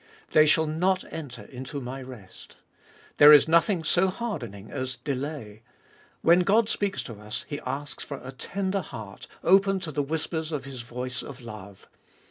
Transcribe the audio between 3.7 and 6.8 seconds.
so hardening as delay. When God